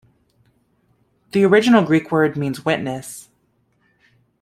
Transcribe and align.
The 1.31 1.43
original 1.45 1.83
Greek 1.85 2.11
word 2.11 2.35
means 2.35 2.65
'witness. 2.65 3.29